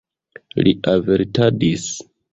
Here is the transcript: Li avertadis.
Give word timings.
Li 0.67 0.73
avertadis. 0.95 1.85